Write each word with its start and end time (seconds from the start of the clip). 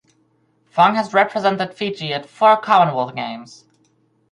Fong 0.71 0.95
has 0.95 1.13
represented 1.13 1.75
Fiji 1.75 2.11
at 2.11 2.25
four 2.27 2.57
Commonwealth 2.57 3.13
Games. 3.13 3.65